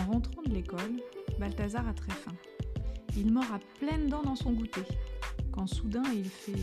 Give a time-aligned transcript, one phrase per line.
[0.00, 1.02] En rentrant de l'école,
[1.38, 2.32] Balthazar a très faim.
[3.16, 4.84] Il mord à pleines dents dans son goûter,
[5.52, 6.54] quand soudain il fait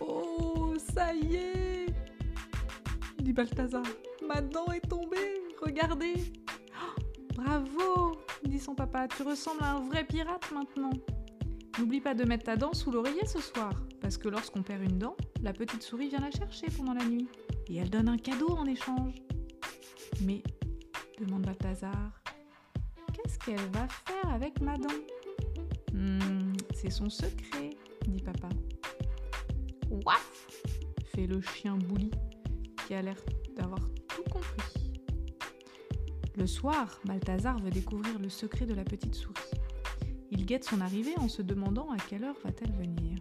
[0.00, 1.86] Oh, ça y est
[3.20, 3.82] dit Balthazar.
[4.28, 6.14] Ma dent est tombée, regardez
[6.74, 7.02] oh,
[7.34, 10.92] Bravo dit son papa, tu ressembles à un vrai pirate maintenant.
[11.78, 14.98] N'oublie pas de mettre ta dent sous l'oreiller ce soir, parce que lorsqu'on perd une
[14.98, 17.26] dent, la petite souris vient la chercher pendant la nuit,
[17.68, 19.14] et elle donne un cadeau en échange.
[20.20, 20.42] Mais,
[21.18, 22.23] demande Balthazar,
[23.24, 24.88] qu'est-ce qu'elle va faire avec ma dent
[25.92, 27.70] hmm, C'est son secret,
[28.06, 28.48] dit papa.
[30.04, 30.46] Waf
[31.14, 32.10] fait le chien Bouli,
[32.86, 33.16] qui a l'air
[33.56, 34.92] d'avoir tout compris.
[36.36, 39.34] Le soir, Balthazar veut découvrir le secret de la petite souris.
[40.30, 43.18] Il guette son arrivée en se demandant à quelle heure va-t-elle venir.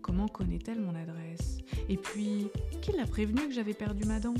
[0.00, 1.58] Comment connaît-elle mon adresse?
[1.88, 2.48] Et puis,
[2.80, 4.34] qui l'a prévenu que j'avais perdu ma dent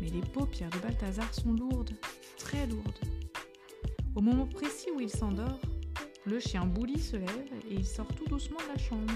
[0.00, 1.90] Mais les paupières de Balthazar sont lourdes,
[2.38, 3.17] très lourdes.
[4.18, 5.60] Au moment précis où il s'endort,
[6.26, 9.12] le chien Bouli se lève et il sort tout doucement de la chambre.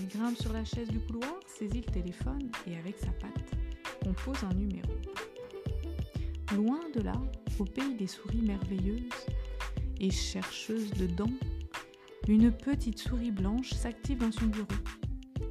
[0.00, 3.52] Il grimpe sur la chaise du couloir, saisit le téléphone et avec sa patte
[4.02, 4.90] compose un numéro.
[6.56, 7.12] Loin de là,
[7.60, 9.08] au pays des souris merveilleuses
[10.00, 11.38] et chercheuses de dents,
[12.26, 14.66] une petite souris blanche s'active dans son bureau.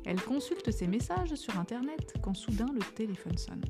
[0.03, 3.63] Elle consulte ses messages sur Internet quand soudain le téléphone sonne.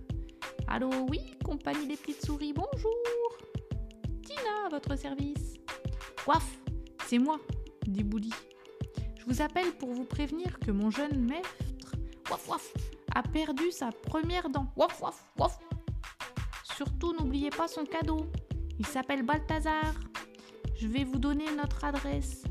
[0.68, 3.27] Allô, oui, compagnie des petites souris, bonjour
[4.38, 5.56] Tina, à votre service.
[6.26, 6.60] Waf,
[7.06, 7.40] c'est moi,
[7.86, 8.32] dit Bouli.
[9.18, 11.96] Je vous appelle pour vous prévenir que mon jeune maître,
[12.30, 12.74] waf
[13.16, 14.68] a perdu sa première dent.
[14.76, 15.60] Waf waf waf.
[16.76, 18.26] Surtout n'oubliez pas son cadeau.
[18.80, 19.94] Il s'appelle Balthazar.
[20.76, 22.44] Je vais vous donner notre adresse.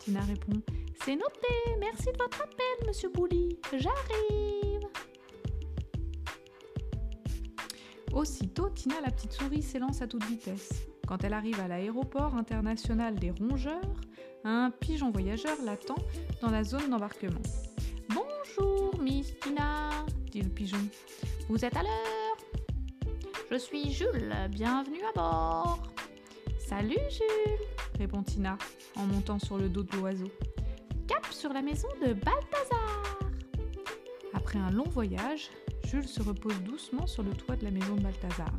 [0.00, 0.62] Tina répond
[1.04, 3.58] C'est noté, merci de votre appel, monsieur Bouli.
[3.72, 4.88] J'arrive.
[8.12, 10.88] Aussitôt, Tina la petite souris s'élance à toute vitesse.
[11.08, 13.80] Quand elle arrive à l'aéroport international des rongeurs,
[14.44, 15.96] un pigeon voyageur l'attend
[16.42, 17.40] dans la zone d'embarquement.
[18.10, 19.88] Bonjour, Miss Tina,
[20.30, 20.86] dit le pigeon.
[21.48, 23.10] Vous êtes à l'heure
[23.50, 25.78] Je suis Jules, bienvenue à bord.
[26.58, 27.66] Salut Jules,
[27.98, 28.58] répond Tina
[28.94, 30.30] en montant sur le dos de l'oiseau.
[31.06, 33.18] Cap sur la maison de Balthazar.
[34.34, 35.48] Après un long voyage,
[35.86, 38.52] Jules se repose doucement sur le toit de la maison de Balthazar.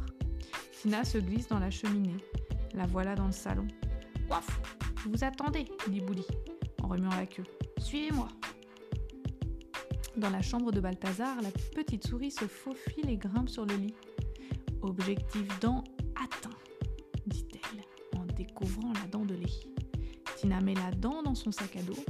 [0.82, 2.18] Tina se glisse dans la cheminée.
[2.74, 3.68] La voilà dans le salon.
[4.30, 4.60] Waf
[5.06, 6.26] Vous attendez, dit Bouli,
[6.84, 7.44] en remuant la queue.
[7.80, 8.28] Suivez-moi.
[10.18, 13.94] Dans la chambre de Balthazar, la petite souris se faufile et grimpe sur le lit.
[14.82, 15.84] Objectif dent
[16.16, 16.58] atteint,
[17.26, 17.84] dit-elle
[18.20, 19.60] en découvrant la dent de lait.
[20.36, 22.04] Tina met la dent dans son sac à dos,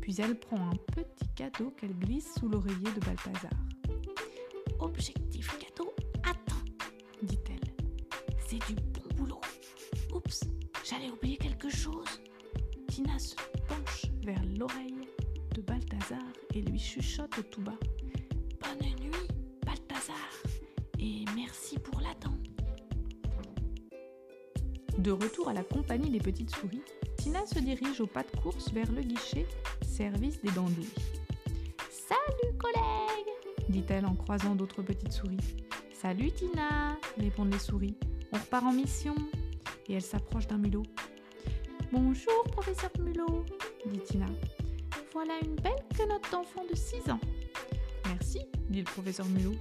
[0.00, 3.52] puis elle prend un petit cadeau qu'elle glisse sous l'oreiller de Balthazar.
[4.80, 5.92] Objectif cadeau
[6.22, 6.64] atteint,
[7.22, 7.74] dit-elle.
[8.46, 8.91] C'est du
[11.02, 12.20] j'allais oublier quelque chose.
[12.88, 13.34] Tina se
[13.66, 15.08] penche vers l'oreille
[15.54, 16.22] de Balthazar
[16.54, 17.78] et lui chuchote tout bas.
[18.60, 19.28] Bonne nuit,
[19.64, 20.16] Balthazar,
[20.98, 22.36] et merci pour la dent.
[24.98, 26.82] De retour à la compagnie des petites souris,
[27.16, 29.46] Tina se dirige au pas de course vers le guichet
[29.82, 30.54] service des de
[31.90, 33.32] Salut collègue
[33.68, 35.38] dit-elle en croisant d'autres petites souris.
[35.92, 37.96] Salut Tina répondent les souris.
[38.32, 39.14] On repart en mission.
[39.88, 40.84] Et elle s'approche d'un mulot.
[41.90, 43.44] Bonjour professeur Mulot,
[43.86, 44.26] dit Tina.
[45.12, 47.20] Voilà une belle quenotte d'enfant de 6 ans.
[48.06, 48.40] Merci,
[48.70, 49.54] dit le professeur Mulot.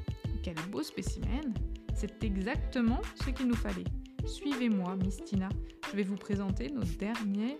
[0.43, 1.53] Quel beau spécimen
[1.93, 3.83] C'est exactement ce qu'il nous fallait.
[4.25, 5.49] Suivez-moi, Miss Tina.
[5.91, 7.57] Je vais vous présenter nos derniers,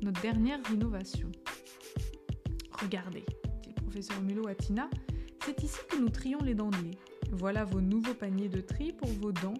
[0.00, 1.30] notre dernière innovation.
[2.80, 3.24] Regardez,
[3.62, 4.88] dit le professeur Mulot à Tina,
[5.44, 6.70] c'est ici que nous trions les dents.
[7.32, 9.54] Voilà vos nouveaux paniers de tri pour vos dents.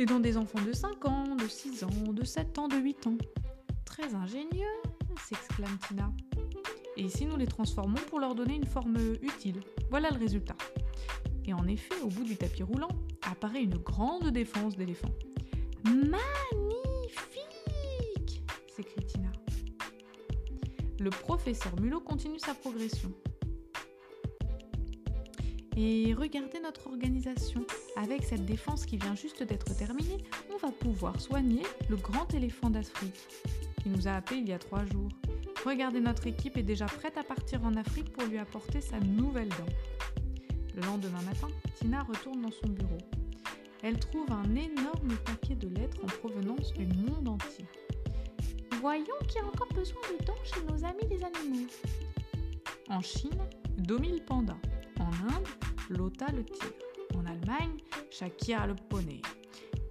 [0.00, 3.06] Les dents des enfants de 5 ans, de 6 ans, de 7 ans, de 8
[3.06, 3.18] ans.
[3.84, 4.80] Très ingénieux,
[5.28, 6.10] s'exclame Tina.
[6.96, 9.60] Et ici, nous les transformons pour leur donner une forme utile.
[9.90, 10.56] Voilà le résultat.
[11.44, 12.88] Et en effet, au bout du tapis roulant,
[13.30, 15.10] apparaît une grande défense d'éléphant.
[15.84, 16.22] Magnifique
[18.74, 19.30] s'écrie Tina.
[20.98, 23.12] Le professeur Mulot continue sa progression.
[25.82, 27.64] Et regardez notre organisation.
[27.96, 30.18] Avec cette défense qui vient juste d'être terminée,
[30.52, 33.18] on va pouvoir soigner le grand éléphant d'Afrique,
[33.82, 35.08] qui nous a appelé il y a trois jours.
[35.64, 39.48] Regardez, notre équipe est déjà prête à partir en Afrique pour lui apporter sa nouvelle
[39.48, 39.72] dent.
[40.74, 42.98] Le lendemain matin, Tina retourne dans son bureau.
[43.82, 47.64] Elle trouve un énorme paquet de lettres en provenance du monde entier.
[48.82, 51.68] Voyons qui a encore besoin de dents chez nos amis les animaux.
[52.90, 53.40] En Chine,
[53.78, 54.58] Domi le panda.
[55.00, 55.39] En Inde,
[55.90, 56.74] Lota le tigre.
[57.16, 57.76] En Allemagne,
[58.10, 59.20] Shakira le poney.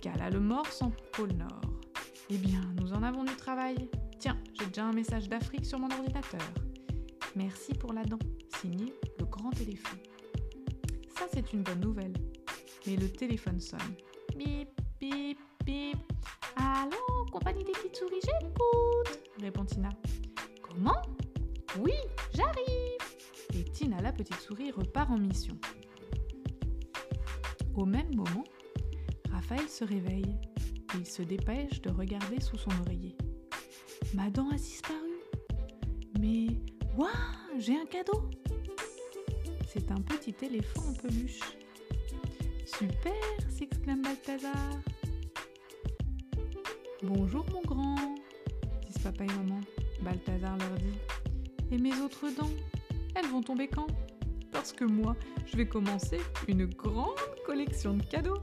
[0.02, 1.62] Qu'Ala le morse en pôle Nord.
[2.30, 3.90] Eh bien, nous en avons du travail.
[4.18, 6.42] Tiens, j'ai déjà un message d'Afrique sur mon ordinateur.
[7.36, 8.20] Merci pour la dent,
[8.60, 9.98] signé le grand éléphant.
[11.18, 12.14] Ça, c'est une bonne nouvelle.
[12.88, 13.80] Mais le téléphone sonne.
[14.38, 14.70] Bip,
[15.00, 15.98] bip, bip.
[16.56, 19.90] Allô, compagnie des petites souris, j'écoute, répond Tina.
[20.62, 21.02] Comment?
[21.80, 21.94] Oui,
[22.34, 22.98] j'arrive.
[23.54, 25.56] Et Tina, la petite souris, repart en mission.
[27.80, 28.44] Au même moment,
[29.32, 30.36] Raphaël se réveille
[30.94, 33.16] et il se dépêche de regarder sous son oreiller.
[34.14, 35.14] Ma dent a disparu.
[36.20, 36.48] Mais,
[36.98, 37.08] waouh,
[37.58, 38.30] j'ai un cadeau.
[39.66, 41.40] C'est un petit éléphant en peluche.
[42.66, 43.14] Super,
[43.50, 44.82] s'exclame Balthazar.
[47.02, 47.96] Bonjour mon grand,
[48.88, 49.62] disent papa et maman.
[50.02, 50.98] Balthazar leur dit.
[51.72, 52.52] Et mes autres dents,
[53.16, 53.88] elles vont tomber quand?
[54.60, 55.16] Parce que moi,
[55.46, 56.20] je vais commencer
[56.50, 57.16] une grande
[57.46, 58.42] collection de cadeaux.